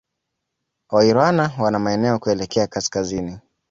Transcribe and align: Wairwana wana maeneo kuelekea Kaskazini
Wairwana 0.89 1.51
wana 1.61 1.79
maeneo 1.79 2.19
kuelekea 2.19 2.67
Kaskazini 2.67 3.39